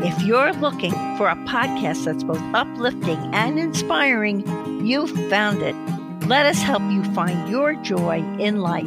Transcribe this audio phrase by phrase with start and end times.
[0.00, 4.46] If you're looking for a podcast that's both uplifting and inspiring,
[4.86, 5.74] you've found it.
[6.28, 8.86] Let us help you find your joy in life.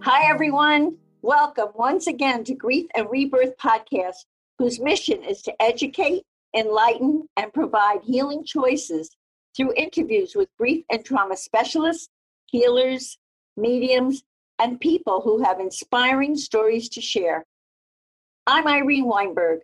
[0.00, 0.96] Hi, everyone.
[1.20, 4.24] Welcome once again to Grief and Rebirth Podcast,
[4.58, 6.22] whose mission is to educate,
[6.56, 9.10] enlighten, and provide healing choices
[9.54, 12.08] through interviews with grief and trauma specialists,
[12.46, 13.18] healers,
[13.58, 14.22] mediums,
[14.58, 17.44] and people who have inspiring stories to share.
[18.46, 19.60] I'm Irene Weinberg,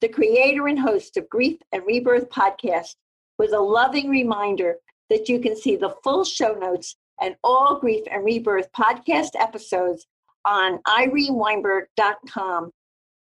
[0.00, 2.96] the creator and host of Grief and Rebirth podcast,
[3.38, 4.76] with a loving reminder
[5.10, 10.06] that you can see the full show notes and all Grief and Rebirth podcast episodes
[10.44, 12.70] on ireneweinberg.com.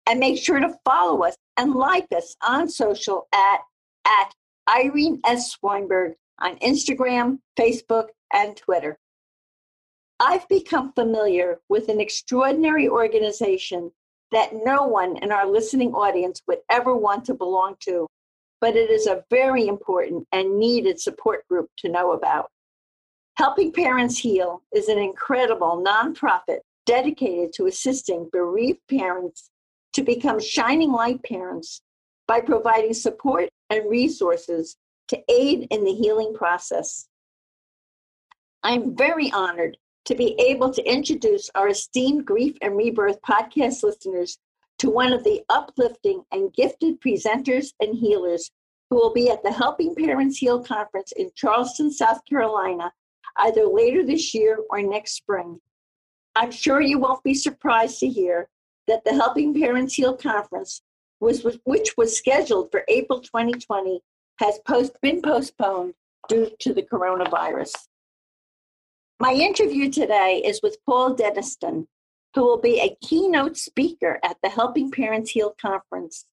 [0.07, 3.59] And make sure to follow us and like us on social at,
[4.05, 4.31] at
[4.69, 5.57] Irene S.
[5.63, 8.99] Weinberg on Instagram, Facebook, and Twitter.
[10.19, 13.91] I've become familiar with an extraordinary organization
[14.31, 18.07] that no one in our listening audience would ever want to belong to,
[18.61, 22.49] but it is a very important and needed support group to know about.
[23.37, 29.49] Helping Parents Heal is an incredible nonprofit dedicated to assisting bereaved parents
[29.93, 31.81] to become shining light parents
[32.27, 34.77] by providing support and resources
[35.09, 37.07] to aid in the healing process.
[38.63, 44.37] I'm very honored to be able to introduce our esteemed Grief and Rebirth podcast listeners
[44.77, 48.51] to one of the uplifting and gifted presenters and healers
[48.89, 52.91] who will be at the Helping Parents Heal conference in Charleston, South Carolina,
[53.37, 55.59] either later this year or next spring.
[56.35, 58.47] I'm sure you won't be surprised to hear
[58.87, 60.81] that the Helping Parents Heal conference,
[61.19, 64.01] was, which was scheduled for April 2020,
[64.39, 65.93] has post, been postponed
[66.27, 67.73] due to the coronavirus.
[69.17, 71.87] My interview today is with Paul Denniston,
[72.33, 76.25] who will be a keynote speaker at the Helping Parents Heal conference.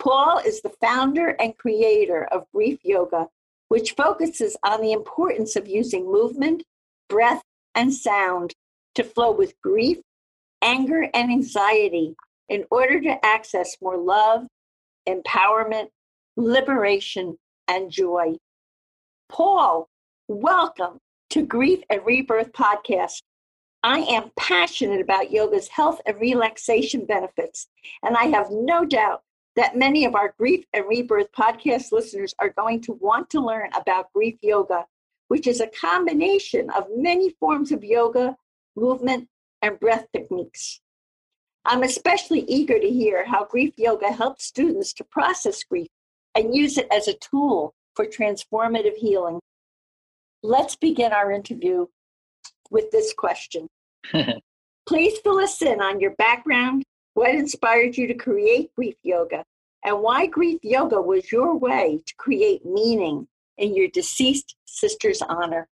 [0.00, 3.28] Paul is the founder and creator of Grief Yoga,
[3.68, 6.64] which focuses on the importance of using movement,
[7.08, 7.42] breath,
[7.76, 8.52] and sound
[8.96, 9.98] to flow with grief,
[10.60, 12.16] anger, and anxiety
[12.48, 14.44] in order to access more love,
[15.08, 15.90] empowerment,
[16.36, 18.34] liberation, and joy.
[19.28, 19.88] Paul,
[20.26, 20.98] welcome
[21.30, 23.22] to Grief and Rebirth podcast.
[23.82, 27.68] I am passionate about yoga's health and relaxation benefits,
[28.02, 29.22] and I have no doubt
[29.56, 33.70] that many of our Grief and Rebirth podcast listeners are going to want to learn
[33.78, 34.86] about grief yoga,
[35.28, 38.36] which is a combination of many forms of yoga,
[38.76, 39.28] movement,
[39.62, 40.80] and breath techniques.
[41.64, 45.88] I'm especially eager to hear how grief yoga helps students to process grief
[46.34, 49.40] and use it as a tool for transformative healing.
[50.42, 51.86] Let's begin our interview
[52.70, 53.68] with this question.
[54.86, 56.84] Please fill us in on your background,
[57.14, 59.44] what inspired you to create grief yoga,
[59.84, 63.26] and why grief yoga was your way to create meaning
[63.58, 65.66] in your deceased sister's honor.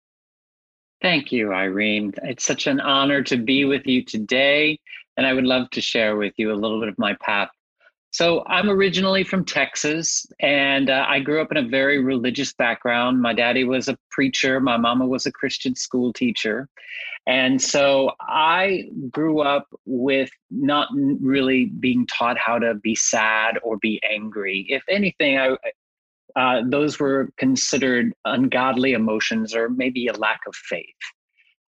[1.02, 2.12] Thank you, Irene.
[2.22, 4.78] It's such an honor to be with you today,
[5.16, 7.50] and I would love to share with you a little bit of my path
[8.12, 13.22] so I'm originally from Texas, and uh, I grew up in a very religious background.
[13.22, 16.68] My daddy was a preacher, my mama was a Christian school teacher.
[17.26, 23.78] And so I grew up with not really being taught how to be sad or
[23.78, 24.66] be angry.
[24.68, 25.56] If anything, I,
[26.34, 30.86] uh, those were considered ungodly emotions or maybe a lack of faith.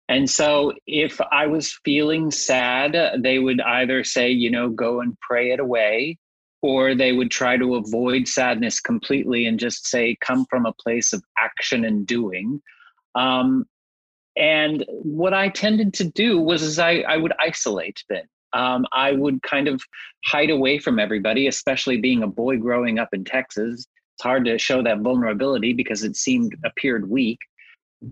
[0.08, 5.18] And so if I was feeling sad, they would either say, you know, go and
[5.20, 6.18] pray it away,
[6.64, 11.12] or they would try to avoid sadness completely and just say come from a place
[11.12, 12.62] of action and doing.
[13.14, 13.66] Um,
[14.36, 19.12] and what i tended to do was is i, I would isolate then um, i
[19.12, 19.80] would kind of
[20.24, 23.86] hide away from everybody especially being a boy growing up in texas.
[24.16, 27.38] It's hard to show that vulnerability because it seemed appeared weak.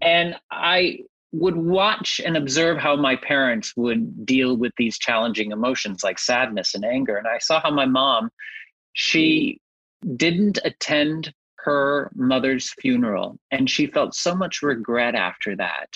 [0.00, 0.98] And i
[1.32, 6.74] would watch and observe how my parents would deal with these challenging emotions like sadness
[6.74, 7.16] and anger.
[7.16, 8.30] And i saw how my mom
[8.92, 9.58] she
[10.16, 15.88] didn't attend her mother's funeral and she felt so much regret after that.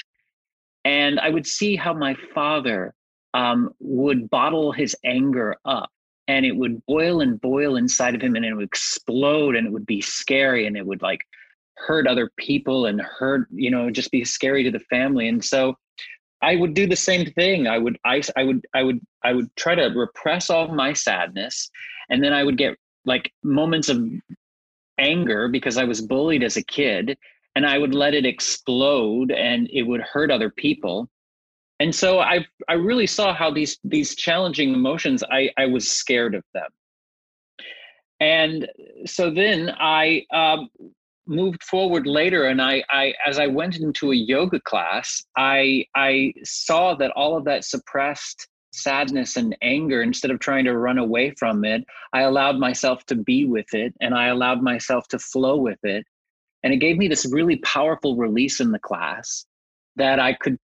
[0.85, 2.95] And i would see how my father
[3.35, 5.91] um, would bottle his anger up
[6.29, 9.73] and it would boil and boil inside of him and it would explode and it
[9.73, 11.21] would be scary and it would like
[11.77, 15.29] hurt other people and hurt you know just be scary to the family.
[15.29, 15.77] And so
[16.43, 17.67] i would do the same thing.
[17.67, 21.71] I would i, I would i would i would try to repress all my sadness.
[22.11, 24.05] And then i would get like moments of
[24.99, 27.17] anger because i was bullied as a kid
[27.55, 31.09] and i would let it explode and it would hurt other people.
[31.81, 36.35] And so i i really saw how these these challenging emotions i i was scared
[36.35, 36.71] of them.
[38.21, 38.69] And
[39.05, 40.71] so then i um,
[41.27, 46.33] moved forward later and I, I as i went into a yoga class i i
[46.45, 51.31] saw that all of that suppressed sadness and anger instead of trying to run away
[51.33, 55.57] from it i allowed myself to be with it and i allowed myself to flow
[55.57, 56.05] with it.
[56.63, 59.47] And it gave me this really powerful release in the class
[59.97, 60.59] that i could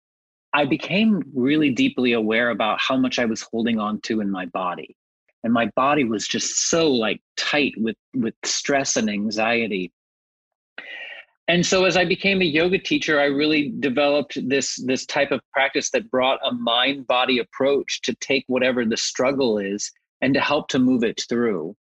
[0.54, 4.46] i became really deeply aware about how much i was holding on to in my
[4.48, 4.96] body.
[5.42, 9.94] And my body was just so like tight with with stress and anxiety
[11.50, 15.42] and so as i became a yoga teacher i really developed this this type of
[15.52, 19.92] practice that brought a mind body approach to take whatever the struggle is
[20.22, 21.76] and to help to move it through.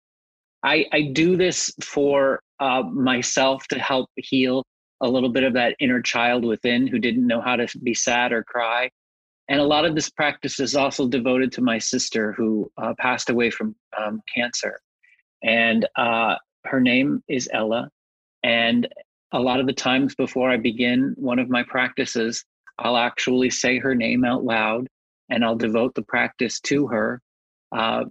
[0.64, 4.64] I i do this for uh, myself to help heal
[5.02, 8.32] a little bit of that inner child within who didn't know how to be sad
[8.32, 8.90] or cry.
[9.50, 13.30] And a lot of this practice is also devoted to my sister who uh, passed
[13.30, 14.80] away from um, cancer.
[15.44, 17.90] And uh, her name is ella.
[18.42, 18.88] And
[19.36, 22.46] a lot of the times before I begin one of my practices,
[22.80, 24.88] I'll actually say her name out loud
[25.30, 27.22] and I'll devote the practice to her.
[27.76, 28.06] Uh,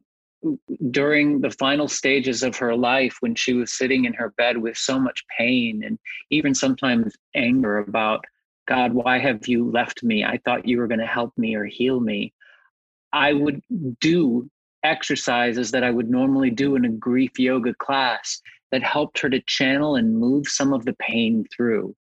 [0.91, 4.77] during the final stages of her life, when she was sitting in her bed with
[4.77, 5.99] so much pain and
[6.29, 8.23] even sometimes anger about,
[8.69, 10.25] God, why have you left me?
[10.25, 12.35] I thought you were going to help me or heal me.
[13.15, 13.63] I would
[14.01, 14.51] do
[14.83, 18.43] exercises that I would normally do in a grief yoga class
[18.75, 21.95] that helped her to channel and move some of the pain through.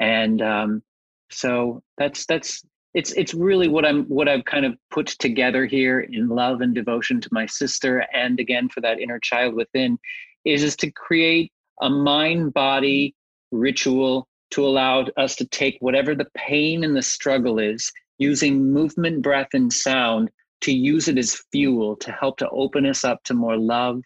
[0.00, 0.82] And um,
[1.30, 6.00] so that's that's it's it's really what I'm what I've kind of put together here
[6.00, 9.96] in love and devotion to my sister, and again for that inner child within,
[10.44, 13.14] is is to create a mind body
[13.52, 19.22] ritual to allow us to take whatever the pain and the struggle is, using movement,
[19.22, 20.32] breath, and sound
[20.62, 24.02] to use it as fuel to help to open us up to more love,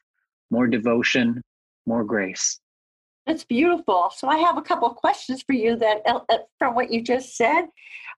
[0.50, 1.40] more devotion,
[1.86, 2.60] more grace.
[3.26, 4.10] That's beautiful.
[4.16, 7.02] So I have a couple of questions for you that uh, uh, from what you
[7.02, 7.66] just said.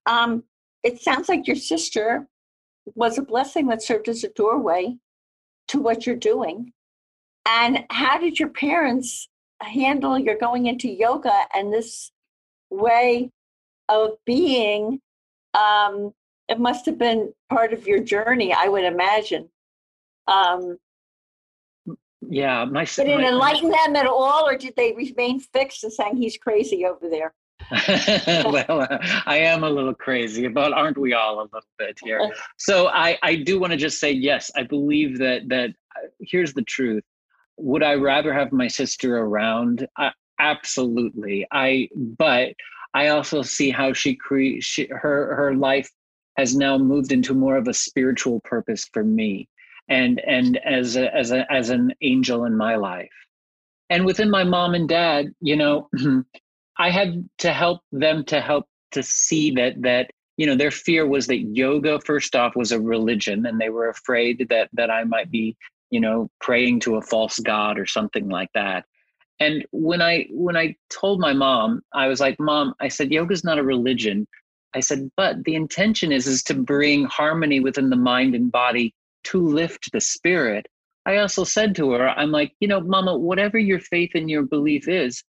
[0.06, 0.44] Um,
[0.82, 2.26] it sounds like your sister
[2.94, 4.96] was a blessing that served as a doorway
[5.68, 6.72] to what you're doing.
[7.46, 9.28] And how did your parents
[9.60, 12.10] handle your going into yoga and this
[12.70, 13.30] way
[13.88, 15.00] of being?
[15.54, 16.12] Um,
[16.48, 19.48] it must have been part of your journey, I would imagine.
[20.26, 20.78] Um,
[22.30, 22.84] yeah, my.
[22.84, 26.16] Sister did it my, enlighten them at all, or did they remain fixed and saying
[26.16, 27.34] he's crazy over there?
[28.44, 32.20] well, uh, I am a little crazy, but aren't we all a little bit here?
[32.58, 34.50] So I, I do want to just say yes.
[34.56, 37.04] I believe that that uh, here's the truth.
[37.58, 39.86] Would I rather have my sister around?
[39.98, 41.46] Uh, absolutely.
[41.52, 42.54] I but
[42.94, 45.90] I also see how she create her her life
[46.36, 49.48] has now moved into more of a spiritual purpose for me
[49.88, 53.10] and and as a, as a, as an angel in my life.
[53.90, 55.88] And within my mom and dad you know
[56.78, 61.06] i had to help them to help to see that that you know their fear
[61.06, 65.04] was that yoga first off was a religion and they were afraid that that i
[65.04, 65.56] might be
[65.90, 68.84] you know praying to a false god or something like that.
[69.38, 73.44] And when i when i told my mom i was like mom i said yoga's
[73.44, 74.26] not a religion.
[74.74, 78.92] I said but the intention is is to bring harmony within the mind and body
[79.24, 80.66] to lift the spirit,
[81.06, 84.42] I also said to her, I'm like, you know, mama, whatever your faith and your
[84.42, 85.22] belief is,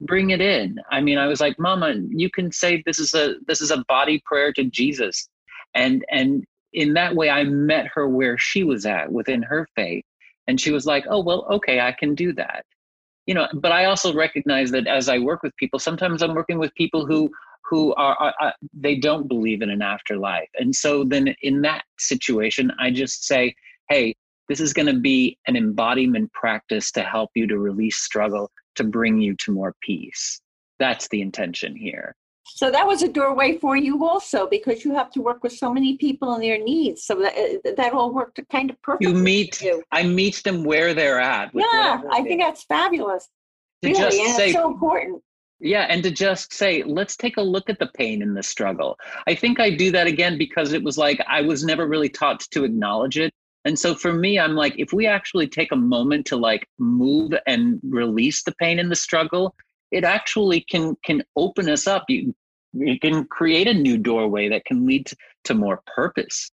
[0.00, 0.78] bring it in.
[0.90, 3.84] I mean, I was like, mama, you can say this is a this is a
[3.88, 5.28] body prayer to Jesus.
[5.74, 10.04] And and in that way I met her where she was at within her faith.
[10.46, 12.64] And she was like, oh, well, okay, I can do that.
[13.26, 16.58] You know, but I also recognize that as I work with people, sometimes I'm working
[16.58, 17.30] with people who
[17.68, 20.48] who are, are, are, they don't believe in an afterlife.
[20.58, 23.54] And so then in that situation i just say
[23.88, 24.14] hey
[24.48, 28.84] this is going to be an embodiment practice to help you to release struggle to
[28.84, 30.40] bring you to more peace.
[30.78, 32.14] That's the intention here.
[32.46, 35.72] So that was a doorway for you also because you have to work with so
[35.72, 39.22] many people and their needs so that uh, that all worked kind of perfectly you
[39.22, 39.82] meet you.
[39.92, 43.28] i meet them where they're at yeah i think that's fabulous.
[43.82, 45.22] To really, just say, so important
[45.60, 48.98] yeah, and to just say, let's take a look at the pain and the struggle.
[49.26, 52.40] I think I do that again because it was like I was never really taught
[52.52, 53.32] to acknowledge it
[53.64, 57.32] And so for me, I'm like, if we actually take a moment to like move
[57.46, 59.54] and release the pain and the struggle,
[59.90, 62.04] it actually can can open us up.
[62.08, 62.34] You
[62.72, 66.50] you can create a new doorway that can lead to, to more purpose.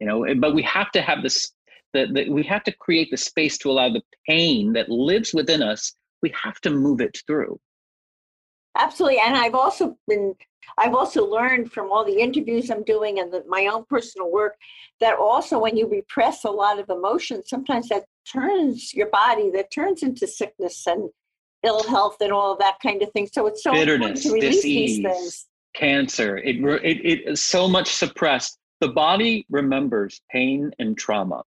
[0.00, 1.52] You know, but we have to have this
[1.94, 5.94] that we have to create the space to allow the pain that lives within us,
[6.22, 7.58] we have to move it through.
[8.78, 9.18] Absolutely.
[9.20, 10.34] And I've also been
[10.76, 14.54] I've also learned from all the interviews I'm doing and the, my own personal work
[15.00, 19.72] that also when you repress a lot of emotion, sometimes that turns your body, that
[19.72, 21.10] turns into sickness and
[21.64, 23.28] ill health and all of that kind of thing.
[23.32, 25.46] So it's so bitterness, important to release disease, these things.
[25.74, 28.58] Cancer, it, it, it is so much suppressed.
[28.80, 31.42] The body remembers pain and trauma.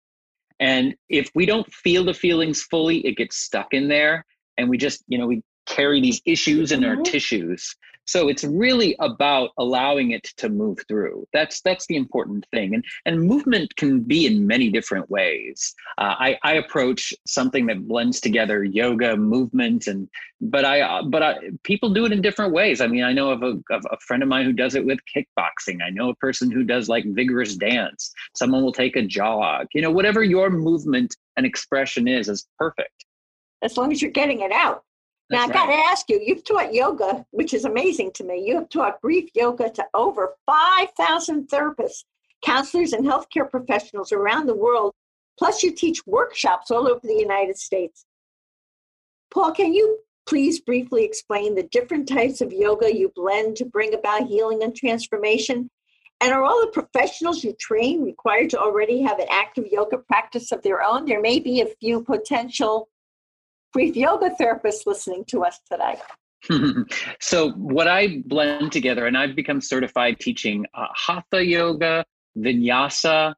[0.58, 4.24] And if we don't feel the feelings fully, it gets stuck in there.
[4.58, 6.98] And we just, you know, we carry these issues in mm-hmm.
[6.98, 7.76] our tissues.
[8.10, 11.28] So it's really about allowing it to move through.
[11.32, 12.74] That's that's the important thing.
[12.74, 15.72] And and movement can be in many different ways.
[15.96, 20.08] Uh, I, I approach something that blends together yoga movement and
[20.40, 22.80] but i but I, people do it in different ways.
[22.80, 24.98] I mean i know of a, of a friend of mine who does it with
[25.14, 25.78] kickboxing.
[25.80, 28.12] I know a person who does like vigorous dance.
[28.34, 29.68] Someone will take a jog.
[29.72, 33.04] You know whatever your movement and expression is is perfect.
[33.62, 34.82] As long as you're getting it out
[35.30, 38.42] now, I've got to ask you, you've taught yoga, which is amazing to me.
[38.44, 42.04] You have taught grief yoga to over 5,000 therapists,
[42.44, 44.92] counselors, and healthcare professionals around the world.
[45.38, 48.04] Plus, you teach workshops all over the United States.
[49.32, 53.94] Paul, can you please briefly explain the different types of yoga you blend to bring
[53.94, 55.70] about healing and transformation?
[56.20, 60.50] And are all the professionals you train required to already have an active yoga practice
[60.50, 61.06] of their own?
[61.06, 62.88] There may be a few potential
[63.72, 65.96] grief yoga therapists listening to us today.
[67.20, 72.04] so, what I blend together, and I've become certified teaching uh, hatha yoga,
[72.38, 73.34] vinyasa,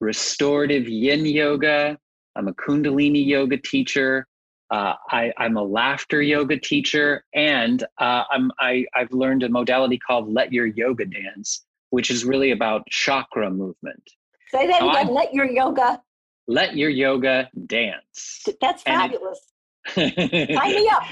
[0.00, 1.98] restorative yin yoga.
[2.36, 4.26] I'm a Kundalini yoga teacher.
[4.70, 9.98] Uh, I, am a laughter yoga teacher, and uh, I'm, I, I've learned a modality
[9.98, 14.02] called Let Your Yoga Dance, which is really about chakra movement.
[14.52, 15.08] Say that again.
[15.08, 16.00] I, let your yoga.
[16.46, 18.46] Let your yoga dance.
[18.60, 19.40] That's fabulous.
[19.88, 21.02] Sign me up.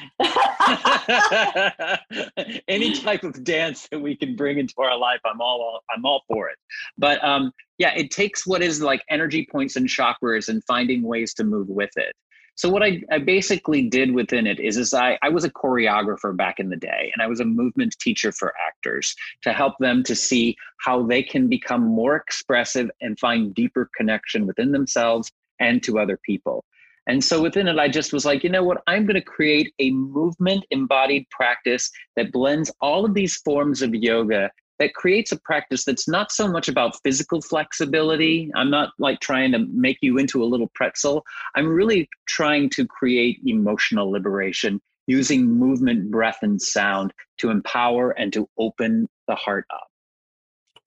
[2.68, 6.22] Any type of dance that we can bring into our life, I'm all I'm all
[6.28, 6.56] for it.
[6.96, 11.34] But um, yeah, it takes what is like energy points and chakras and finding ways
[11.34, 12.14] to move with it.
[12.58, 16.36] So what I, I basically did within it is, is I, I was a choreographer
[16.36, 20.02] back in the day, and I was a movement teacher for actors to help them
[20.02, 25.84] to see how they can become more expressive and find deeper connection within themselves and
[25.84, 26.64] to other people.
[27.08, 28.82] And so within it, I just was like, you know what?
[28.86, 33.94] I'm going to create a movement embodied practice that blends all of these forms of
[33.94, 38.50] yoga that creates a practice that's not so much about physical flexibility.
[38.54, 41.24] I'm not like trying to make you into a little pretzel.
[41.56, 48.32] I'm really trying to create emotional liberation using movement, breath, and sound to empower and
[48.34, 49.88] to open the heart up.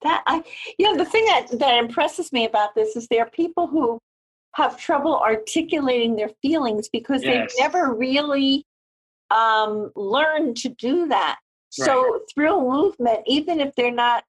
[0.02, 0.42] That I,
[0.78, 4.00] you know, the thing that that impresses me about this is there are people who
[4.54, 7.52] have trouble articulating their feelings because yes.
[7.52, 8.64] they've never really
[9.30, 11.38] um, learned to do that.
[11.78, 11.86] Right.
[11.86, 14.24] So through movement, even if they're not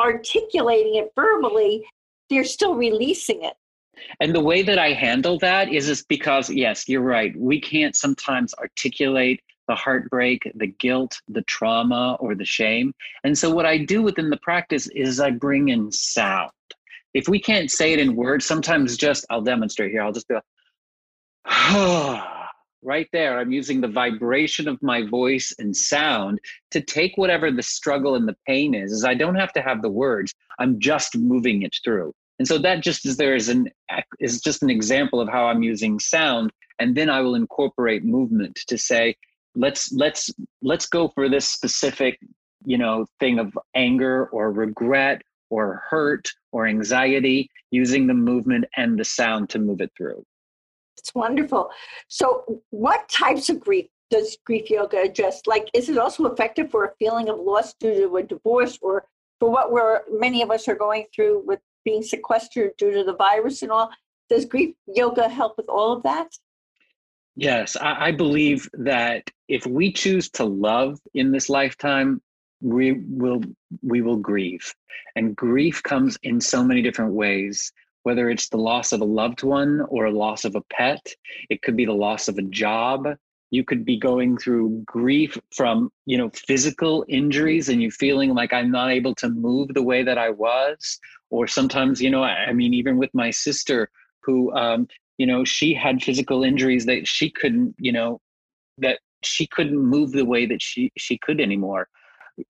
[0.00, 1.84] articulating it verbally,
[2.30, 3.54] they're still releasing it.
[4.20, 7.34] And the way that I handle that is is because yes, you're right.
[7.36, 12.92] We can't sometimes articulate the heartbreak, the guilt, the trauma, or the shame.
[13.24, 16.50] And so what I do within the practice is I bring in sound
[17.14, 20.02] if we can't say it in words, sometimes just I'll demonstrate here.
[20.02, 20.44] I'll just be like,
[22.82, 23.38] right there.
[23.38, 26.40] I'm using the vibration of my voice and sound
[26.70, 28.92] to take whatever the struggle and the pain is.
[28.92, 30.34] Is I don't have to have the words.
[30.58, 32.14] I'm just moving it through.
[32.38, 33.68] And so that just is there is an
[34.18, 36.52] is just an example of how I'm using sound.
[36.78, 39.16] And then I will incorporate movement to say,
[39.54, 40.30] let's let's
[40.62, 42.18] let's go for this specific,
[42.64, 48.98] you know, thing of anger or regret or hurt or anxiety using the movement and
[48.98, 50.24] the sound to move it through.
[50.96, 51.68] It's wonderful.
[52.08, 55.42] So, what types of grief does grief yoga address?
[55.46, 59.04] Like, is it also effective for a feeling of loss due to a divorce or
[59.40, 63.16] for what we're many of us are going through with being sequestered due to the
[63.16, 63.90] virus and all?
[64.30, 66.28] Does grief yoga help with all of that?
[67.36, 72.22] Yes, I, I believe that if we choose to love in this lifetime,
[72.62, 73.42] we will
[73.82, 74.72] we will grieve.
[75.16, 79.42] And grief comes in so many different ways whether it's the loss of a loved
[79.42, 81.06] one or a loss of a pet.
[81.50, 83.06] It could be the loss of a job.
[83.50, 88.52] You could be going through grief from you know physical injuries and you feeling like
[88.52, 90.98] i'm not able to move the way that i was.
[91.30, 93.90] Or sometimes you know i, I mean even with my sister
[94.22, 94.88] who um,
[95.18, 98.20] you know she had physical injuries that she couldn't you know
[98.78, 101.88] that she couldn't move the way that she she could anymore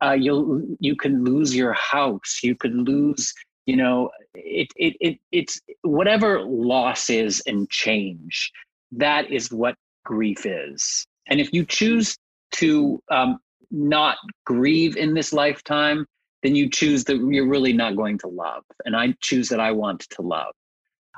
[0.02, 3.32] uh, you'll you can lose your house you could lose
[3.66, 8.52] you know it, it it it's whatever loss is and change
[8.90, 12.16] that is what grief is and if you choose
[12.52, 13.38] to um,
[13.70, 16.06] not grieve in this lifetime
[16.42, 19.70] then you choose that you're really not going to love and i choose that i
[19.70, 20.52] want to love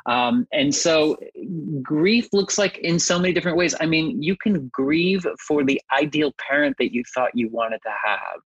[0.07, 1.17] um, and so
[1.83, 3.75] grief looks like in so many different ways.
[3.81, 7.93] I mean, you can grieve for the ideal parent that you thought you wanted to
[8.05, 8.41] have.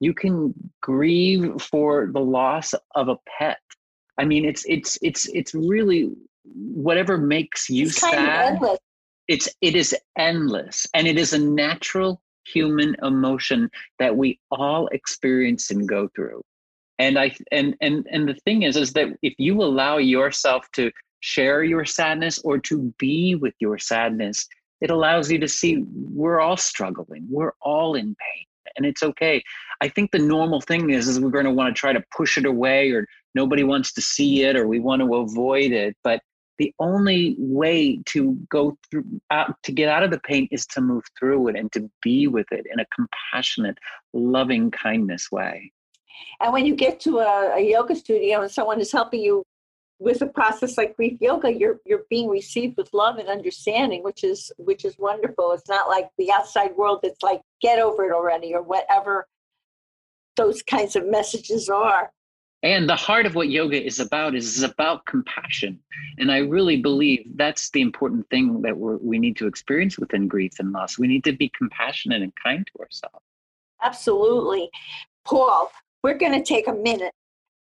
[0.00, 3.58] You can grieve for the loss of a pet.
[4.18, 6.10] I mean, it's it's it's it's really
[6.44, 8.58] whatever makes you it's sad.
[9.28, 15.70] It's it is endless, and it is a natural human emotion that we all experience
[15.70, 16.42] and go through
[16.98, 20.90] and i and and and the thing is is that if you allow yourself to
[21.20, 24.46] share your sadness or to be with your sadness
[24.80, 28.44] it allows you to see we're all struggling we're all in pain
[28.76, 29.42] and it's okay
[29.80, 32.36] i think the normal thing is is we're going to want to try to push
[32.38, 36.20] it away or nobody wants to see it or we want to avoid it but
[36.58, 40.80] the only way to go through out to get out of the pain is to
[40.80, 43.78] move through it and to be with it in a compassionate
[44.12, 45.70] loving kindness way
[46.40, 49.44] and when you get to a, a yoga studio and someone is helping you
[49.98, 54.24] with a process like grief yoga, you're you're being received with love and understanding, which
[54.24, 55.52] is which is wonderful.
[55.52, 59.26] It's not like the outside world that's like get over it already or whatever
[60.36, 62.10] those kinds of messages are.
[62.62, 65.78] And the heart of what yoga is about is, is about compassion.
[66.18, 70.26] And I really believe that's the important thing that we we need to experience within
[70.26, 70.98] grief and loss.
[70.98, 73.24] We need to be compassionate and kind to ourselves.
[73.82, 74.70] Absolutely.
[75.24, 75.70] Paul,
[76.02, 77.12] we're going to take a minute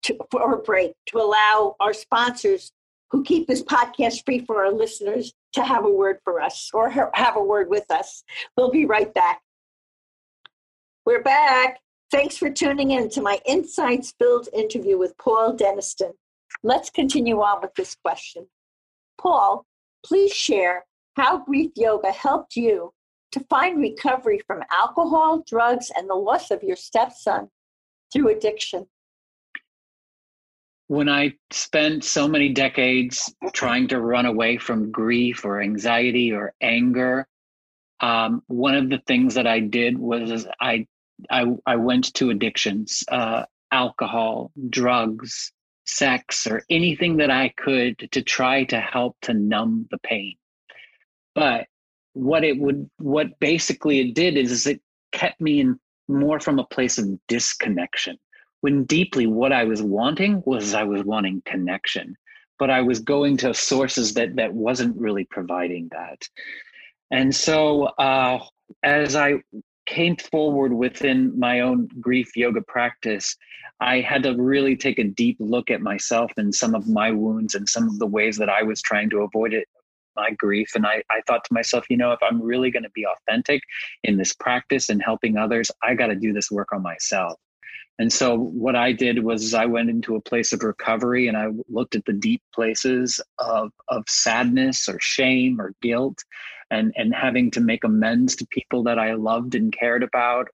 [0.04, 2.70] to, for a break to allow our sponsors
[3.10, 6.90] who keep this podcast free for our listeners to have a word for us or
[6.90, 8.22] have a word with us.
[8.56, 9.40] We'll be right back.
[11.06, 11.78] We're back.
[12.14, 16.12] Thanks for tuning in to my insights filled interview with Paul Denniston.
[16.62, 18.46] Let's continue on with this question.
[19.20, 19.66] Paul,
[20.06, 20.84] please share
[21.16, 22.92] how grief yoga helped you
[23.32, 27.48] to find recovery from alcohol, drugs, and the loss of your stepson
[28.12, 28.86] through addiction?
[30.86, 36.54] When I spent so many decades trying to run away from grief or anxiety or
[36.60, 37.26] anger,
[37.98, 40.86] um, one of the things that I did was I
[41.30, 45.52] I, I went to addictions, uh, alcohol, drugs,
[45.86, 50.36] sex, or anything that I could to try to help to numb the pain.
[51.34, 51.66] But
[52.12, 54.80] what it would, what basically it did is, is it
[55.12, 58.18] kept me in more from a place of disconnection
[58.60, 62.16] when deeply what i was wanting was i was wanting connection
[62.58, 66.22] but i was going to sources that that wasn't really providing that
[67.10, 68.38] and so uh,
[68.82, 69.34] as i
[69.86, 73.36] came forward within my own grief yoga practice
[73.80, 77.54] i had to really take a deep look at myself and some of my wounds
[77.54, 79.68] and some of the ways that i was trying to avoid it
[80.16, 80.74] my grief.
[80.74, 83.62] And I, I thought to myself, you know, if I'm really going to be authentic
[84.04, 87.38] in this practice and helping others, I got to do this work on myself.
[87.98, 91.48] And so what I did was I went into a place of recovery and I
[91.68, 96.18] looked at the deep places of, of sadness or shame or guilt
[96.70, 100.48] and, and having to make amends to people that I loved and cared about.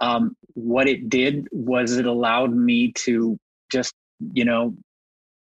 [0.00, 3.38] Um, what it did was it allowed me to
[3.72, 3.94] just,
[4.34, 4.76] you know,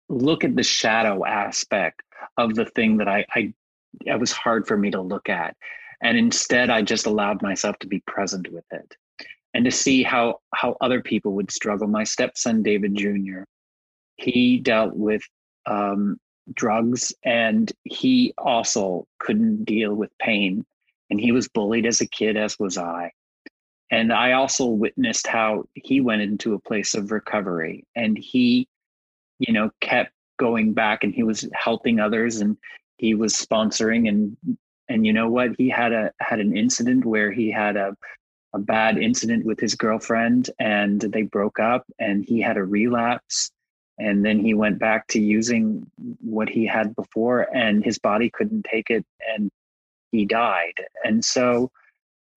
[0.10, 2.02] look at the shadow aspect
[2.38, 3.54] of the thing that I, I
[4.06, 5.56] it was hard for me to look at
[6.02, 8.96] and instead i just allowed myself to be present with it
[9.56, 11.88] and to see how how other people would struggle.
[11.88, 13.44] My stepson david jr
[14.18, 15.24] he dealt with
[15.66, 16.18] um,
[16.54, 20.64] drugs and he also couldn't deal with pain
[21.10, 23.12] and he was bullied as a kid as was i.
[23.92, 28.68] And i also witnessed how he went into a place of recovery and he
[29.40, 32.58] you know kept going back and he was helping others and
[32.98, 34.38] he was sponsoring and
[34.88, 35.52] and you know what?
[35.58, 37.96] He had a had an incident where he had a
[38.56, 43.52] a bad incident with his girlfriend and they broke up and he had a relapse
[44.00, 45.86] and then he went back to using
[46.22, 49.52] what he had before and his body couldn't take it and
[50.14, 50.74] he died.
[51.04, 51.70] And so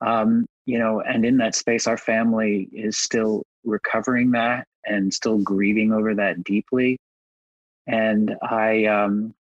[0.00, 5.38] um, you know and in that space our family is still recovering that and still
[5.38, 6.98] grieving over that deeply.
[7.86, 9.34] And I um,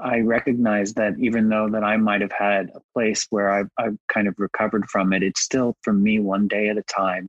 [0.00, 3.96] I recognize that even though that I might have had a place where I've, I've
[4.12, 7.28] kind of recovered from it, it's still for me one day at a time.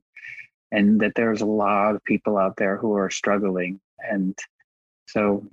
[0.70, 3.80] And that there's a lot of people out there who are struggling.
[3.98, 4.38] And
[5.06, 5.44] so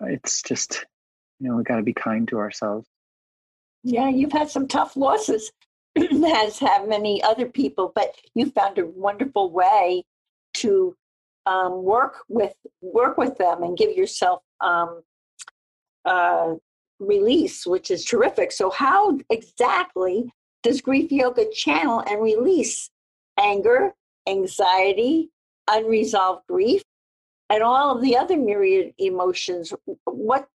[0.00, 0.84] it's just,
[1.38, 2.88] you know, we got to be kind to ourselves.
[3.84, 5.52] Yeah, you've had some tough losses,
[5.96, 10.04] as have many other people, but you found a wonderful way
[10.54, 10.96] to
[11.46, 15.02] um, work with work with them and give yourself um,
[16.06, 16.54] uh,
[16.98, 18.52] release, which is terrific.
[18.52, 22.90] So, how exactly does grief yoga channel and release
[23.38, 23.92] anger,
[24.26, 25.30] anxiety,
[25.68, 26.82] unresolved grief,
[27.50, 29.72] and all of the other myriad emotions?
[30.04, 30.48] What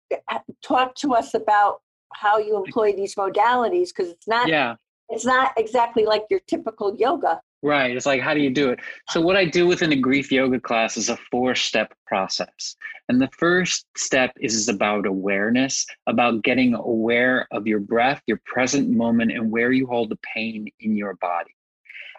[0.63, 1.81] talk to us about
[2.15, 4.75] how you employ these modalities because it's not yeah.
[5.09, 7.41] it's not exactly like your typical yoga.
[7.63, 7.95] Right.
[7.95, 8.81] It's like, how do you do it?
[9.11, 12.75] So, what I do within a grief yoga class is a four step process.
[13.09, 18.89] And the first step is about awareness, about getting aware of your breath, your present
[18.89, 21.55] moment, and where you hold the pain in your body.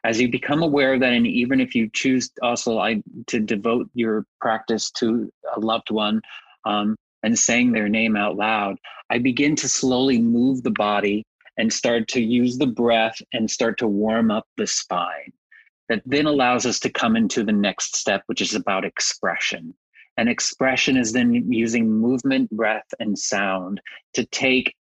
[0.04, 3.90] As you become aware of that, and even if you choose also I, to devote
[3.96, 6.22] your practice to a loved one
[6.66, 8.78] um, and saying their name out loud,
[9.10, 11.26] I begin to slowly move the body
[11.62, 15.32] and start to use the breath and start to warm up the spine.
[15.90, 19.76] That then allows us to come into the next step, which is about expression.
[20.18, 23.80] And expression is then using movement, breath, and sound
[24.16, 24.74] to take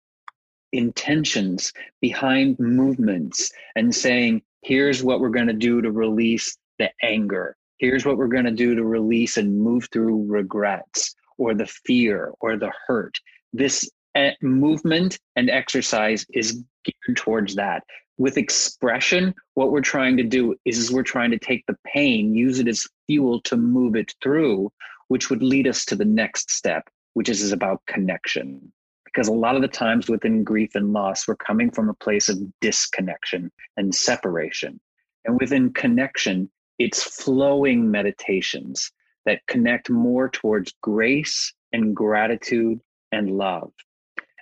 [0.71, 7.55] intentions behind movements and saying, here's what we're going to do to release the anger.
[7.77, 12.31] Here's what we're going to do to release and move through regrets or the fear
[12.39, 13.19] or the hurt.
[13.53, 17.83] This eh, movement and exercise is geared towards that.
[18.17, 22.59] With expression, what we're trying to do is we're trying to take the pain, use
[22.59, 24.71] it as fuel to move it through,
[25.07, 28.71] which would lead us to the next step, which is, is about connection.
[29.05, 32.29] Because a lot of the times within grief and loss, we're coming from a place
[32.29, 34.79] of disconnection and separation.
[35.25, 38.91] And within connection, it's flowing meditations
[39.25, 42.79] that connect more towards grace and gratitude
[43.11, 43.71] and love.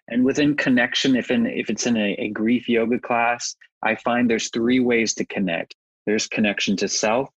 [0.10, 4.30] And within connection, if in if it's in a, a grief yoga class, I find
[4.30, 5.76] there's three ways to connect.
[6.06, 7.30] There's connection to self,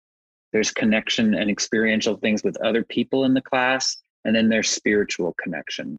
[0.53, 5.35] there's connection and experiential things with other people in the class, and then there's spiritual
[5.43, 5.99] connection.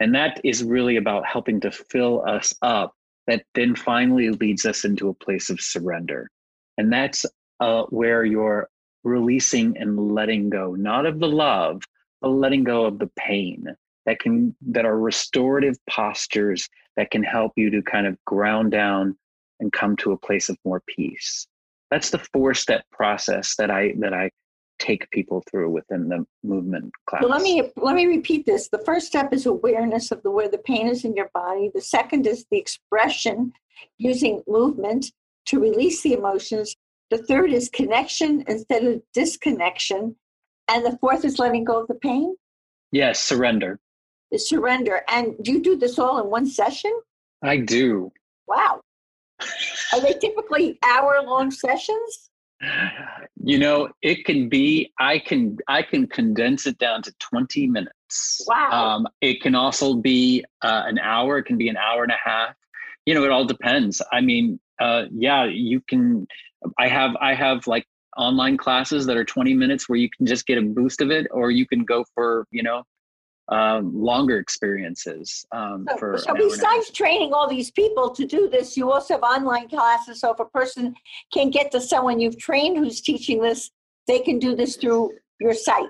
[0.00, 2.94] And that is really about helping to fill us up,
[3.26, 6.30] that then finally leads us into a place of surrender.
[6.76, 7.26] And that's
[7.58, 8.68] uh, where you're
[9.02, 11.82] releasing and letting go, not of the love,
[12.20, 13.66] but letting go of the pain,
[14.08, 16.66] that can that are restorative postures
[16.96, 19.14] that can help you to kind of ground down
[19.60, 21.46] and come to a place of more peace
[21.90, 24.30] that's the four step process that i that i
[24.78, 27.22] take people through within the movement class.
[27.26, 28.68] let me let me repeat this.
[28.68, 31.68] The first step is awareness of the where the pain is in your body.
[31.74, 33.52] The second is the expression
[33.98, 35.06] using movement
[35.46, 36.76] to release the emotions.
[37.10, 40.14] The third is connection instead of disconnection.
[40.68, 42.36] And the fourth is letting go of the pain.
[42.92, 43.80] Yes, surrender
[44.30, 45.02] the surrender.
[45.08, 46.92] And do you do this all in one session?
[47.42, 48.12] I do.
[48.46, 48.80] Wow.
[49.92, 52.30] Are they typically hour long sessions?
[53.44, 54.92] You know, it can be.
[54.98, 58.44] I can I can condense it down to twenty minutes.
[58.48, 58.70] Wow.
[58.70, 61.38] Um, it can also be uh, an hour.
[61.38, 62.56] It can be an hour and a half.
[63.06, 64.02] You know, it all depends.
[64.12, 66.26] I mean, uh, yeah, you can.
[66.78, 67.86] I have I have like
[68.16, 71.28] online classes that are 20 minutes where you can just get a boost of it
[71.30, 72.82] or you can go for you know
[73.48, 75.46] um, longer experiences.
[75.52, 79.22] Um, so, for so besides training all these people to do this, you also have
[79.22, 80.20] online classes.
[80.20, 80.94] So if a person
[81.32, 83.70] can get to someone you've trained who's teaching this,
[84.06, 85.88] they can do this through your site.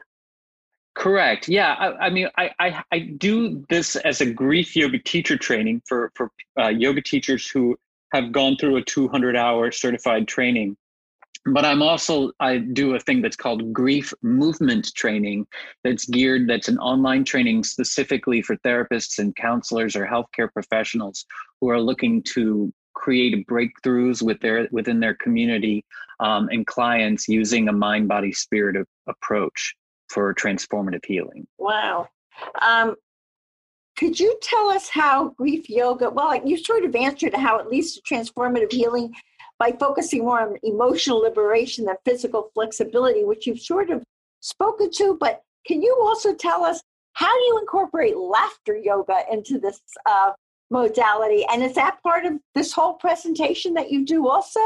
[0.94, 1.48] Correct.
[1.48, 1.74] Yeah.
[1.74, 6.10] I, I mean, I, I, I do this as a grief yoga teacher training for
[6.14, 7.76] for uh, yoga teachers who
[8.12, 10.76] have gone through a 200 hour certified training
[11.52, 15.46] but i'm also i do a thing that's called grief movement training
[15.84, 21.24] that's geared that's an online training specifically for therapists and counselors or healthcare professionals
[21.60, 25.84] who are looking to create breakthroughs with their within their community
[26.20, 29.74] um, and clients using a mind body spirit approach
[30.08, 31.46] for transformative healing.
[31.58, 32.08] Wow.
[32.60, 32.96] Um,
[33.96, 38.00] could you tell us how grief yoga well you sort of answered how at least
[38.04, 39.12] transformative healing
[39.58, 44.02] by focusing more on emotional liberation than physical flexibility, which you've sort of
[44.40, 45.16] spoken to.
[45.18, 46.80] But can you also tell us
[47.14, 50.32] how do you incorporate laughter yoga into this uh,
[50.70, 51.44] modality?
[51.50, 54.60] And is that part of this whole presentation that you do also?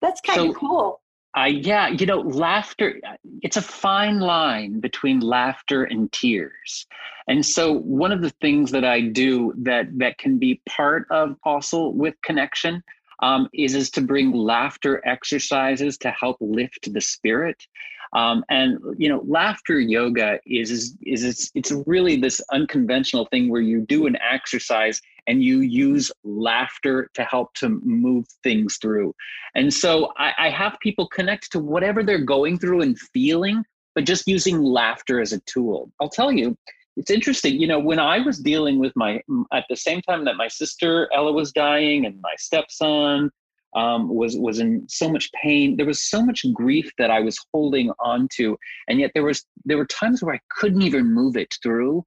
[0.00, 1.00] That's kind so, of cool.
[1.36, 3.00] Uh, yeah, you know, laughter,
[3.42, 6.86] it's a fine line between laughter and tears.
[7.26, 11.36] And so one of the things that I do that that can be part of
[11.42, 12.84] also with connection
[13.24, 17.66] um, is, is to bring laughter exercises to help lift the spirit.
[18.12, 23.48] Um, and you know, laughter yoga is is, is it's, it's really this unconventional thing
[23.48, 29.14] where you do an exercise and you use laughter to help to move things through.
[29.54, 34.04] And so I, I have people connect to whatever they're going through and feeling, but
[34.04, 35.90] just using laughter as a tool.
[35.98, 36.56] I'll tell you,
[36.96, 37.60] it's interesting.
[37.60, 39.20] You know, when I was dealing with my,
[39.52, 43.30] at the same time that my sister Ella was dying and my stepson
[43.74, 45.76] um, was was in so much pain.
[45.76, 48.56] There was so much grief that I was holding on to,
[48.88, 52.04] and yet there was there were times where I couldn't even move it through.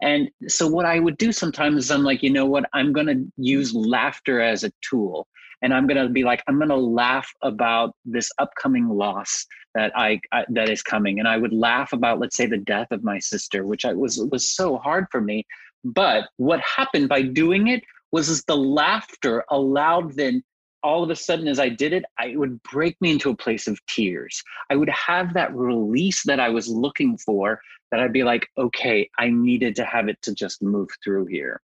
[0.00, 2.70] And so what I would do sometimes is I'm like, you know what?
[2.72, 5.26] I'm going to use laughter as a tool.
[5.62, 9.44] And I'm going to be like, I'm going to laugh about this upcoming loss
[9.74, 11.18] that I, I, that is coming.
[11.18, 14.18] And I would laugh about, let's say, the death of my sister, which I was
[14.30, 15.44] was so hard for me.
[15.84, 20.42] But what happened by doing it was is the laughter allowed then
[20.82, 23.36] all of a sudden as i did it I, it would break me into a
[23.36, 28.12] place of tears i would have that release that i was looking for that i'd
[28.12, 31.60] be like okay i needed to have it to just move through here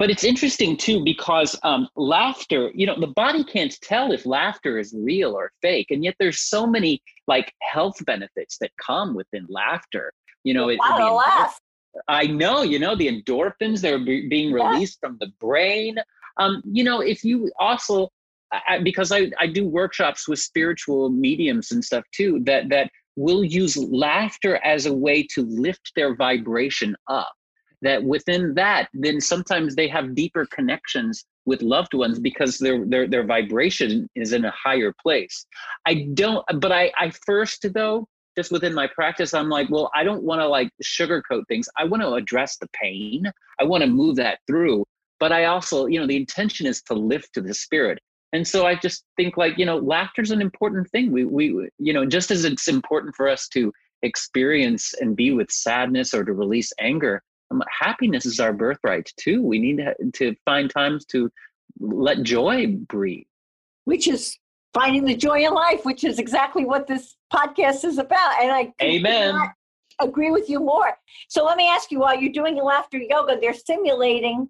[0.00, 4.78] but it's interesting too because um, laughter you know the body can't tell if laughter
[4.78, 9.46] is real or fake and yet there's so many like health benefits that come within
[9.48, 11.60] laughter you know it, wow, laugh.
[12.08, 15.08] i know you know the endorphins that are be- being released yeah.
[15.08, 15.96] from the brain
[16.40, 18.08] um, you know, if you also
[18.52, 23.44] I, because I, I do workshops with spiritual mediums and stuff too that that will
[23.44, 27.32] use laughter as a way to lift their vibration up
[27.82, 33.08] that within that then sometimes they have deeper connections with loved ones because their their
[33.08, 35.46] their vibration is in a higher place.
[35.86, 40.04] I don't but i i first though just within my practice i'm like well i
[40.04, 41.68] don't want to like sugarcoat things.
[41.78, 43.24] I want to address the pain.
[43.58, 44.84] I want to move that through.
[45.18, 47.98] But i also you know the intention is to lift to the spirit.
[48.32, 51.10] And so i just think like you know laughter is an important thing.
[51.10, 55.50] We we you know just as it's important for us to experience and be with
[55.50, 59.42] sadness or to release anger Um, happiness is our birthright too.
[59.42, 61.30] We need to, to find times to
[61.78, 63.26] let joy breathe.
[63.84, 64.38] Which is
[64.72, 68.72] finding the joy in life which is exactly what this podcast is about and i
[68.82, 69.34] amen.
[70.00, 70.96] agree with you more.
[71.28, 74.48] So let me ask you while you're doing laughter yoga they're simulating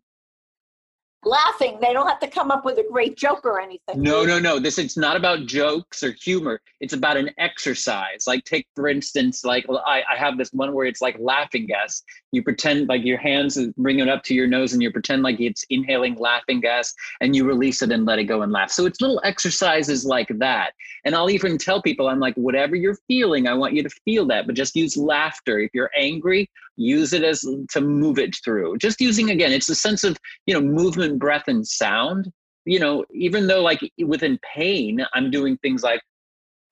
[1.25, 1.79] laughing.
[1.81, 4.01] They don't have to come up with a great joke or anything.
[4.01, 4.59] No, no, no.
[4.59, 6.61] This it's not about jokes or humor.
[6.81, 8.25] It's about an exercise.
[8.27, 12.03] Like take for instance, like I, I have this one where it's like laughing gas.
[12.33, 15.41] You pretend like your hands bring it up to your nose and you pretend like
[15.41, 18.71] it's inhaling laughing gas and you release it and let it go and laugh.
[18.71, 20.73] So it's little exercises like that.
[21.05, 24.27] And I'll even tell people, I'm like, whatever you're feeling, I want you to feel
[24.27, 25.59] that, but just use laughter.
[25.59, 28.79] If you're angry, use it as to move it through.
[28.79, 32.31] Just using again, it's a sense of, you know, movement, breath, and sound.
[32.65, 36.03] You know, even though like within pain, I'm doing things like,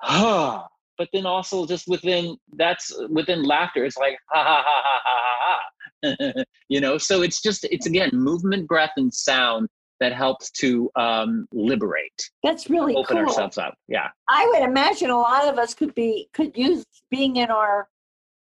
[0.03, 0.67] ah,
[0.99, 5.21] but then also just within that's within laughter, it's like ha ha ha ha ha
[5.23, 6.45] ha ha.
[6.69, 9.69] you know, so it's just it's again movement, breath, and sound
[10.01, 12.31] that helps to um, liberate.
[12.45, 13.27] That's really open cool.
[13.27, 13.75] ourselves up.
[13.89, 17.89] Yeah, I would imagine a lot of us could be could use being in our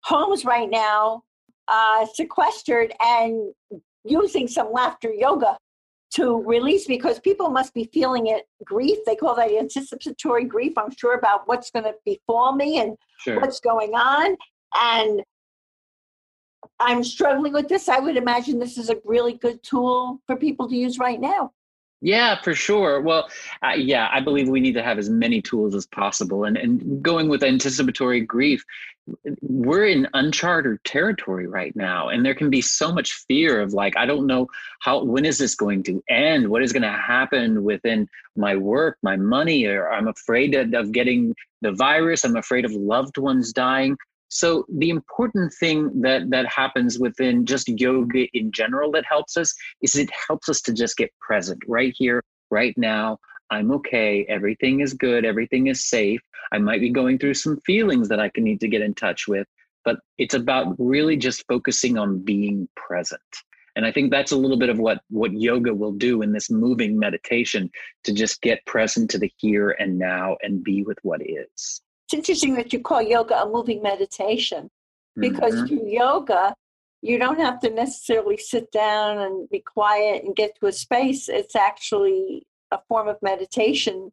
[0.05, 1.23] homes right now,
[1.69, 3.53] uh, sequestered and
[4.05, 5.57] using some laughter yoga
[6.11, 8.99] to release because people must be feeling it grief.
[9.07, 10.73] They call that anticipatory grief.
[10.77, 13.41] I'm sure about what's going to befall me and sure.
[13.41, 14.37] what's going on.
[14.81, 15.23] And
[16.81, 17.89] I'm struggling with this.
[17.89, 21.53] I would imagine this is a really good tool for people to use right now.
[22.01, 23.01] Yeah, for sure.
[23.01, 23.29] Well,
[23.63, 26.45] uh, yeah, I believe we need to have as many tools as possible.
[26.45, 28.65] And and going with anticipatory grief,
[29.41, 33.97] we're in uncharted territory right now, and there can be so much fear of like,
[33.97, 34.47] I don't know
[34.81, 36.49] how when is this going to end?
[36.49, 39.67] What is going to happen within my work, my money?
[39.67, 42.25] Or I'm afraid of, of getting the virus.
[42.25, 43.97] I'm afraid of loved ones dying.
[44.29, 49.55] So the important thing that that happens within just yoga in general that helps us
[49.83, 53.19] is it helps us to just get present right here, right now.
[53.51, 54.27] I'm okay.
[54.29, 55.25] Everything is good.
[55.25, 56.21] Everything is safe.
[56.53, 59.27] I might be going through some feelings that I can need to get in touch
[59.27, 59.47] with,
[59.85, 63.23] but it's about really just focusing on being present.
[63.77, 66.51] And I think that's a little bit of what what yoga will do in this
[66.51, 67.71] moving meditation
[68.05, 71.81] to just get present to the here and now and be with what is.
[72.09, 74.71] It's interesting that you call yoga a moving meditation
[75.19, 75.67] because mm-hmm.
[75.67, 76.55] through yoga,
[77.03, 81.29] you don't have to necessarily sit down and be quiet and get to a space.
[81.29, 84.11] It's actually a form of meditation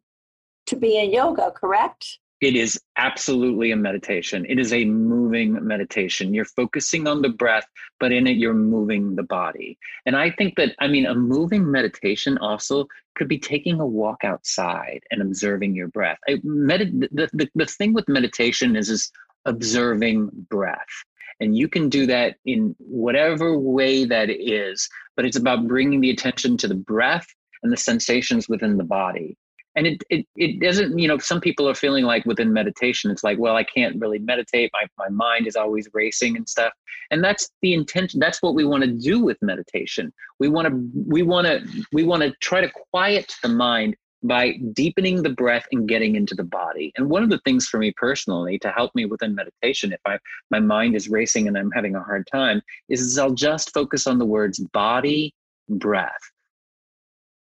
[0.66, 2.18] to be in yoga, correct?
[2.46, 4.46] It is absolutely a meditation.
[4.48, 6.32] It is a moving meditation.
[6.32, 7.66] You're focusing on the breath,
[7.98, 9.76] but in it, you're moving the body.
[10.06, 14.22] And I think that, I mean, a moving meditation also could be taking a walk
[14.22, 16.18] outside and observing your breath.
[16.28, 19.10] I, med- the, the, the thing with meditation is, is
[19.44, 20.94] observing breath.
[21.40, 26.10] And you can do that in whatever way that is, but it's about bringing the
[26.10, 27.26] attention to the breath
[27.64, 29.36] and the sensations within the body
[29.76, 33.22] and it, it it doesn't you know some people are feeling like within meditation it's
[33.22, 34.70] like well i can't really meditate.
[34.72, 36.72] My, my mind is always racing and stuff.
[37.10, 40.12] And that's the intention that's what we want to do with meditation.
[40.38, 44.54] We want to we want to we want to try to quiet the mind by
[44.72, 46.92] deepening the breath and getting into the body.
[46.96, 50.18] And one of the things for me personally to help me within meditation if i
[50.50, 54.06] my mind is racing and i'm having a hard time is, is i'll just focus
[54.06, 55.34] on the words body
[55.68, 56.24] breath.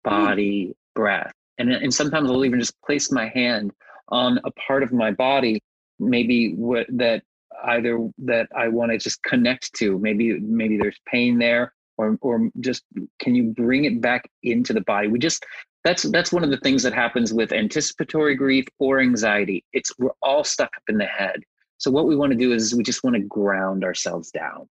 [0.06, 0.24] Hmm.
[0.24, 3.72] body breath and and sometimes I'll even just place my hand
[4.08, 5.62] on a part of my body,
[5.98, 7.22] maybe what that
[7.64, 9.98] either that I want to just connect to.
[9.98, 12.84] Maybe maybe there's pain there, or or just
[13.18, 15.08] can you bring it back into the body?
[15.08, 15.44] We just
[15.84, 19.64] that's that's one of the things that happens with anticipatory grief or anxiety.
[19.72, 21.42] It's we're all stuck up in the head.
[21.78, 24.68] So what we want to do is we just want to ground ourselves down,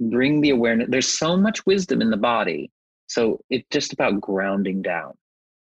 [0.00, 0.88] bring the awareness.
[0.90, 2.70] There's so much wisdom in the body,
[3.06, 5.14] so it's just about grounding down.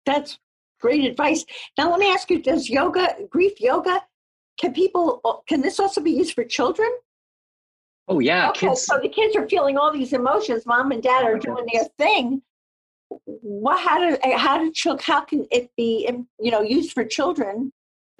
[0.07, 0.39] That's
[0.81, 1.45] great advice.
[1.77, 4.03] Now, let me ask you: Does yoga, grief yoga,
[4.59, 5.45] can people?
[5.49, 6.91] Can this also be used for children?
[8.09, 8.83] Oh yeah, okay, kids.
[8.83, 10.67] So the kids are feeling all these emotions.
[10.67, 12.43] Mom and dad oh, are doing their thing.
[13.25, 13.81] What?
[13.81, 14.99] How do how do?
[15.01, 16.09] How can it be?
[16.41, 17.73] You know, used for children?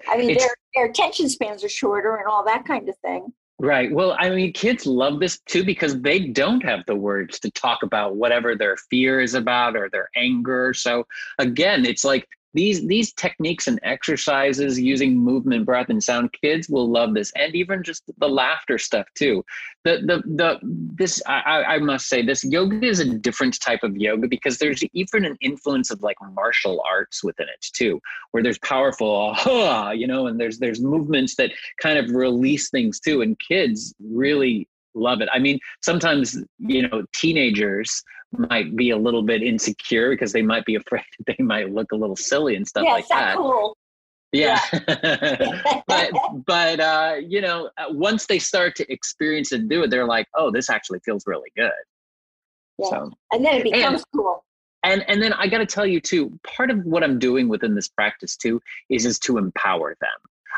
[0.07, 3.33] I mean, their their attention spans are shorter and all that kind of thing.
[3.61, 3.91] Right.
[3.91, 7.83] Well, I mean, kids love this too because they don't have the words to talk
[7.83, 10.73] about whatever their fear is about or their anger.
[10.73, 11.05] So
[11.39, 16.89] again, it's like these these techniques and exercises using movement breath and sound kids will
[16.89, 19.43] love this and even just the laughter stuff too.
[19.85, 23.95] The the the this i i must say this yoga is a different type of
[23.95, 28.59] yoga because there's even an influence of like martial arts within it too where there's
[28.59, 29.35] powerful
[29.95, 34.67] you know and there's there's movements that kind of release things too and kids really
[34.95, 40.31] love it i mean sometimes you know teenagers might be a little bit insecure because
[40.31, 43.07] they might be afraid that they might look a little silly and stuff yeah, like
[43.09, 43.29] that.
[43.29, 43.77] Yeah, cool.
[44.31, 44.59] Yeah.
[44.71, 45.81] yeah.
[45.87, 46.11] but
[46.45, 50.27] but uh, you know, uh, once they start to experience and do it, they're like,
[50.35, 51.71] oh, this actually feels really good.
[52.77, 52.89] Yeah.
[52.89, 54.43] So and then it becomes and, cool.
[54.83, 57.87] And and then I gotta tell you too, part of what I'm doing within this
[57.87, 60.09] practice too is is to empower them.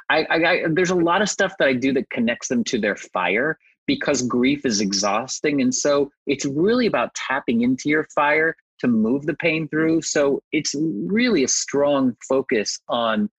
[0.09, 2.79] I, I, I there's a lot of stuff that I do that connects them to
[2.79, 3.57] their fire
[3.91, 5.59] because grief is exhausting.
[5.61, 10.01] And so it's really about tapping into your fire to move the pain through.
[10.03, 13.29] So it's really a strong focus on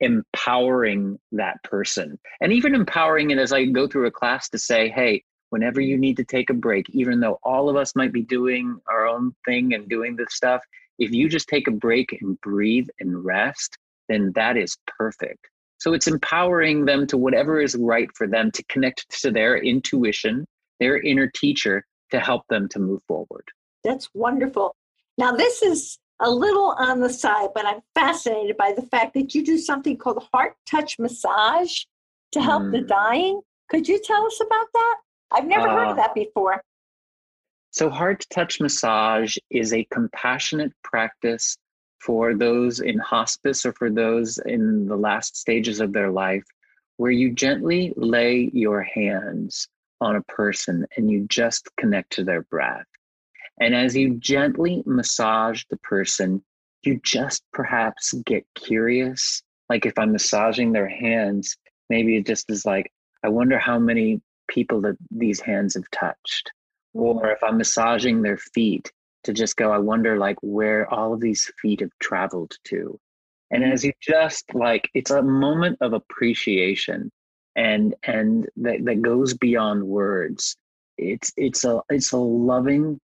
[0.00, 4.90] empowering that person and even empowering it as I go through a class to say,
[4.90, 8.22] hey, whenever you need to take a break, even though all of us might be
[8.22, 10.62] doing our own thing and doing this stuff,
[10.98, 13.78] if you just take a break and breathe and rest,
[14.10, 15.48] then that is perfect.
[15.82, 20.46] So it's empowering them to whatever is right for them to connect to their intuition,
[20.78, 23.42] their inner teacher to help them to move forward.
[23.82, 24.76] That's wonderful.
[25.18, 29.34] Now, this is a little on the side, but I'm fascinated by the fact that
[29.34, 31.82] you do something called heart touch massage
[32.30, 32.70] to help mm.
[32.70, 33.40] the dying.
[33.68, 34.96] Could you tell us about that?
[35.32, 36.62] I've never uh, heard of uh, that before.
[37.72, 41.56] So, heart touch massage is a compassionate practice
[42.04, 46.44] for those in hospice or for those in the last stages of their life,
[46.96, 49.68] where you gently lay your hands
[50.00, 52.86] on a person and you just connect to their breath.
[53.60, 56.42] And as you gently massage the person,
[56.82, 59.42] you just perhaps get curious.
[59.68, 61.56] Like if I'm massaging their hands,
[61.88, 62.90] maybe it just is like,
[63.24, 66.50] I wonder how many people that these hands have touched.
[66.94, 68.90] Or if I'm massaging their feet,
[69.24, 72.98] to just go, I wonder like where all of these feet have traveled to.
[73.50, 73.72] And mm-hmm.
[73.72, 77.10] as you just like, it's a moment of appreciation
[77.56, 80.56] and and that, that goes beyond words.
[80.98, 82.98] It's it's a it's a loving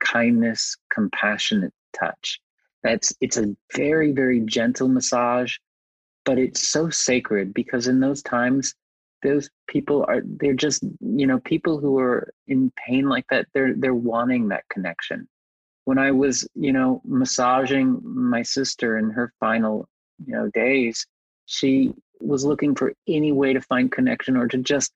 [0.00, 2.40] kindness, compassionate touch.
[2.82, 5.56] That's it's a very, very gentle massage,
[6.24, 8.74] but it's so sacred because in those times
[9.22, 13.74] those people are they're just you know people who are in pain like that they're
[13.74, 15.28] they're wanting that connection
[15.84, 19.88] when I was, you know, massaging my sister in her final,
[20.24, 21.06] you know, days,
[21.46, 24.92] she was looking for any way to find connection or to just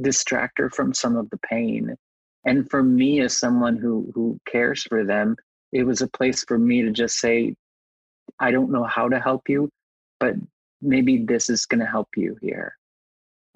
[0.00, 1.96] distract her from some of the pain.
[2.46, 5.36] And for me, as someone who who cares for them,
[5.72, 7.54] it was a place for me to just say,
[8.38, 9.68] I don't know how to help you,
[10.20, 10.36] but
[10.80, 12.76] maybe this is going to help you here.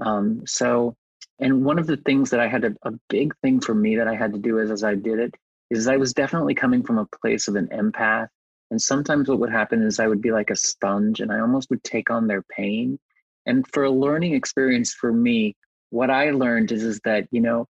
[0.05, 0.97] Um, so,
[1.39, 4.09] and one of the things that I had a, a big thing for me that
[4.09, 5.35] I had to do is as I did it
[5.79, 8.29] is I was definitely coming from a place of an empath.
[8.71, 11.71] And sometimes what would happen is I would be like a sponge and I almost
[11.71, 12.99] would take on their pain.
[13.47, 15.55] And for a learning experience for me,
[15.91, 17.67] what I learned is, is that, you know,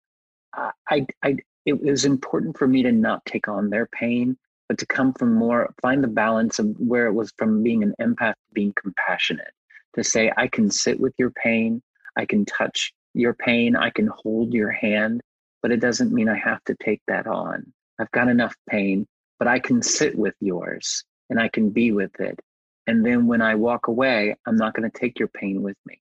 [0.88, 1.36] I, I,
[1.66, 4.38] it was important for me to not take on their pain,
[4.68, 7.94] but to come from more, find the balance of where it was from being an
[8.00, 9.52] empath to being compassionate,
[9.94, 11.82] to say, I can sit with your pain,
[12.16, 15.20] I can touch your pain, I can hold your hand,
[15.60, 17.73] but it doesn't mean I have to take that on.
[17.98, 19.06] I've got enough pain,
[19.38, 22.38] but I can sit with yours and I can be with it.
[22.86, 26.00] And then when I walk away, I'm not going to take your pain with me.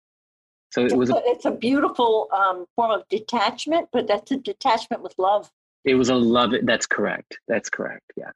[0.71, 1.09] So it was.
[1.09, 5.51] A, it's a beautiful um, form of detachment, but that's a detachment with love.
[5.83, 6.53] It was a love.
[6.63, 7.39] That's correct.
[7.47, 8.11] That's correct.
[8.15, 8.31] Yeah.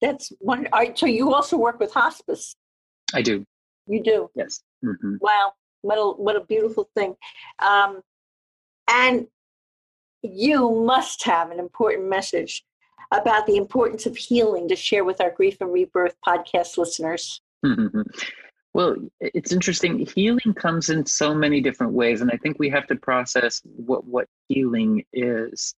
[0.00, 0.68] That's one.
[0.72, 2.56] I, So you also work with hospice.
[3.14, 3.44] I do.
[3.86, 4.30] You do.
[4.34, 4.60] Yes.
[4.84, 5.16] Mm-hmm.
[5.20, 5.52] Wow.
[5.82, 7.14] What a what a beautiful thing.
[7.58, 8.00] Um,
[8.88, 9.26] and
[10.22, 12.64] you must have an important message
[13.12, 17.40] about the importance of healing to share with our Grief and Rebirth podcast listeners.
[17.64, 18.02] Mm-hmm.
[18.74, 20.06] Well, it's interesting.
[20.14, 24.04] Healing comes in so many different ways, and I think we have to process what
[24.04, 25.74] what healing is.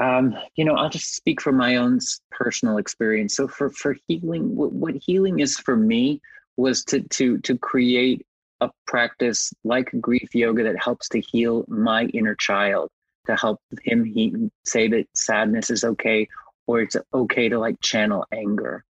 [0.00, 2.00] Um, you know, I'll just speak from my own
[2.32, 3.36] personal experience.
[3.36, 6.20] So, for for healing, what, what healing is for me
[6.56, 8.26] was to to to create
[8.60, 12.90] a practice like grief yoga that helps to heal my inner child,
[13.26, 14.34] to help him he
[14.64, 16.26] say that sadness is okay,
[16.66, 18.84] or it's okay to like channel anger.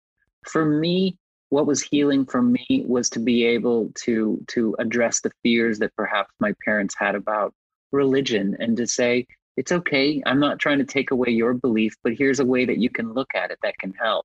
[0.45, 1.17] For me,
[1.51, 5.95] what was healing for me was to be able to to address the fears that
[5.97, 7.53] perhaps my parents had about
[7.93, 10.23] religion and to say it's okay.
[10.25, 13.13] I'm not trying to take away your belief but here's a way that you can
[13.13, 14.25] look at it that can help.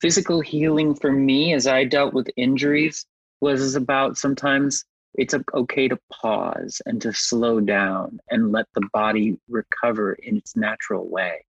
[0.00, 3.04] Physical healing for me as i dealt with injuries
[3.40, 4.84] was about sometimes
[5.14, 10.56] it's okay to pause and to slow down and let the body recover in its
[10.56, 11.44] natural way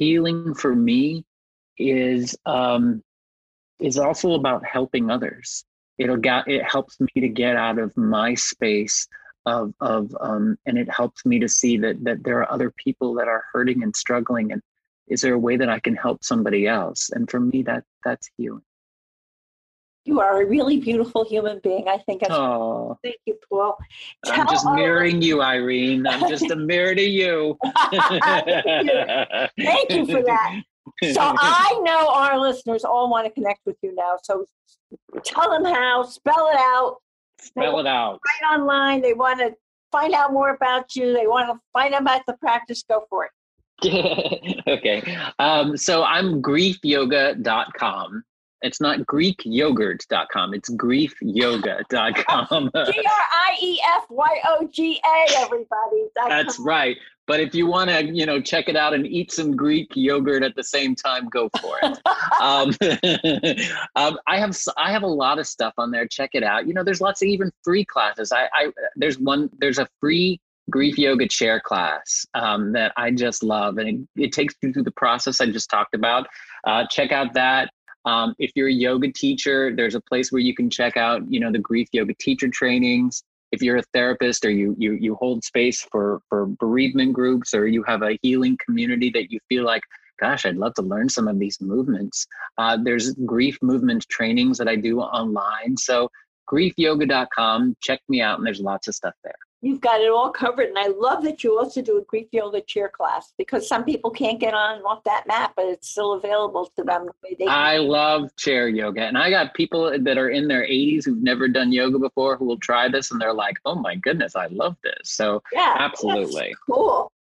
[0.00, 1.24] healing for me
[1.78, 3.04] is um,
[3.78, 5.64] is also about helping others.
[5.98, 9.06] It'll get it helps me to get out of my space
[9.46, 13.14] of of um, and it helps me to see that that there are other people
[13.14, 14.62] that are hurting and struggling and
[15.06, 17.10] is there a way that I can help somebody else?
[17.10, 18.62] And for me that that's healing.
[20.10, 21.88] You are a really beautiful human being.
[21.88, 22.22] I think.
[22.28, 23.78] Oh, thank you, Paul.
[24.24, 26.06] Tell I'm just mirroring you, Irene.
[26.06, 27.56] I'm just a mirror to you.
[27.64, 29.64] thank you.
[29.64, 30.62] Thank you for that
[31.02, 34.16] so I know our listeners all want to connect with you now.
[34.22, 34.44] So
[35.24, 36.96] tell them how, spell it out.
[37.40, 38.20] Spell it out.
[38.42, 39.00] Right online.
[39.00, 39.54] They want to
[39.90, 41.12] find out more about you.
[41.12, 42.82] They want to find out about the practice.
[42.82, 44.62] Go for it.
[44.66, 45.16] okay.
[45.38, 48.24] Um, so I'm griefyoga.com.
[48.62, 50.54] It's not greekyogurt.com.
[50.54, 52.70] It's griefyoga.com.
[52.74, 56.08] G R I E F Y O G A, everybody.
[56.14, 56.96] That's right.
[57.26, 60.42] But if you want to, you know, check it out and eat some Greek yogurt
[60.42, 61.96] at the same time, go for it.
[62.40, 62.74] um,
[63.94, 66.08] um, I have I have a lot of stuff on there.
[66.08, 66.66] Check it out.
[66.66, 68.32] You know, there's lots of even free classes.
[68.32, 70.40] I, I there's one there's a free
[70.70, 74.84] grief yoga chair class um, that I just love, and it, it, takes you through
[74.84, 76.26] the process I just talked about.
[76.64, 77.70] Uh, check out that.
[78.04, 81.40] Um, if you're a yoga teacher, there's a place where you can check out, you
[81.40, 83.22] know, the grief yoga teacher trainings.
[83.52, 87.66] If you're a therapist or you you you hold space for for bereavement groups or
[87.66, 89.82] you have a healing community that you feel like
[90.20, 92.28] gosh i'd love to learn some of these movements
[92.58, 95.76] uh, there's grief movement trainings that i do online.
[95.76, 96.08] So
[96.48, 100.68] griefyoga.com check me out and there's lots of stuff there You've got it all covered.
[100.68, 104.10] And I love that you also do a grief yoga chair class because some people
[104.10, 107.08] can't get on and off that mat, but it's still available to them.
[107.46, 109.02] I love chair yoga.
[109.02, 112.46] And I got people that are in their 80s who've never done yoga before who
[112.46, 115.10] will try this and they're like, oh my goodness, I love this.
[115.10, 116.54] So, yeah, absolutely.
[116.66, 117.12] Cool.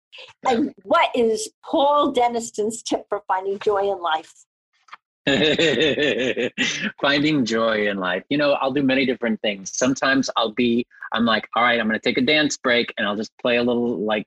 [0.47, 4.33] And what is Paul Denniston's tip for finding joy in life?
[7.01, 8.23] finding joy in life.
[8.29, 9.75] You know i'll do many different things.
[9.77, 13.15] Sometimes i'll be i'm like all right i'm to take a dance break and i'll
[13.15, 14.25] just play a little like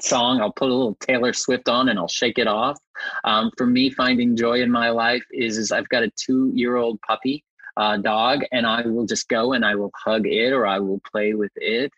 [0.00, 0.40] song.
[0.40, 2.78] I'll put a little taylor swift on and i'll shake it off.
[3.24, 6.76] Um, for me finding joy in my life is, is i've got a two year
[6.76, 7.44] old puppy
[7.76, 11.00] uh, dog and i will just go and i will hug it or i will
[11.10, 11.92] play with it.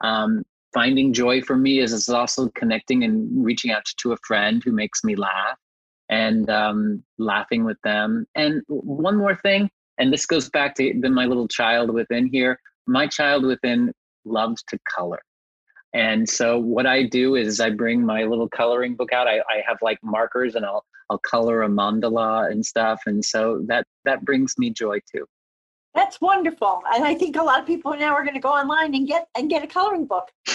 [0.00, 4.62] Um, finding joy for me is, is also connecting and reaching out to a friend
[4.62, 5.58] who makes me laugh
[6.08, 8.26] and um, laughing with them.
[8.34, 12.60] And one more thing, and this goes back to my little child within here.
[12.86, 13.92] My child within
[14.24, 15.20] loves to color.
[15.94, 19.26] And so what I do is I bring my little coloring book out.
[19.26, 23.00] I, I have like markers and I'll I'll color a mandala and stuff.
[23.06, 25.26] And so that that brings me joy too.
[25.98, 26.80] That's wonderful.
[26.94, 29.26] And I think a lot of people now are going to go online and get
[29.36, 30.28] and get a coloring book.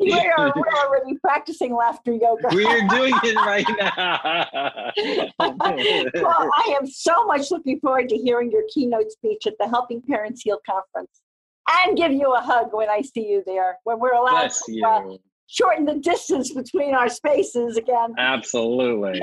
[0.00, 2.50] We are, we're already practicing laughter yoga.
[2.52, 4.20] We're doing it right now.
[6.22, 10.02] well, I am so much looking forward to hearing your keynote speech at the Helping
[10.02, 11.20] Parents Heal conference
[11.68, 14.82] and give you a hug when I see you there, when we're allowed Bless to
[14.82, 15.16] uh,
[15.48, 18.14] shorten the distance between our spaces again.
[18.16, 19.20] Absolutely.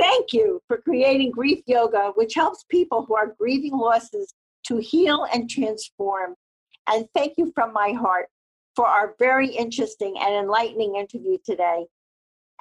[0.00, 4.32] Thank you for creating Grief Yoga, which helps people who are grieving losses
[4.64, 6.34] to heal and transform.
[6.86, 8.30] And thank you from my heart
[8.74, 11.84] for our very interesting and enlightening interview today.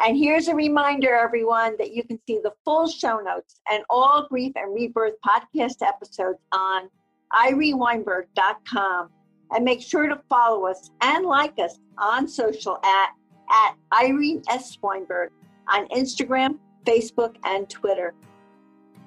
[0.02, 4.28] And here's a reminder, everyone, that you can see the full show notes and all
[4.28, 6.90] Grief and Rebirth podcast episodes on
[7.34, 9.10] ireneweinberg.com.
[9.52, 13.10] And make sure to follow us and like us on social at,
[13.50, 14.78] at Irene S.
[14.82, 15.32] Weinberg
[15.70, 18.14] on Instagram, Facebook, and Twitter.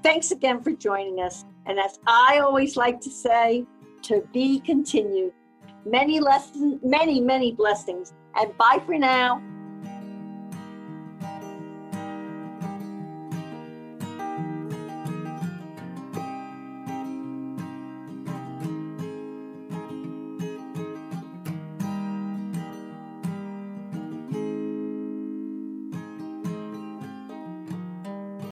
[0.02, 1.44] Thanks again for joining us.
[1.66, 3.66] And as I always like to say,
[4.02, 5.32] to be continued.
[5.84, 8.12] Many lessons, many, many blessings.
[8.34, 9.42] And bye for now.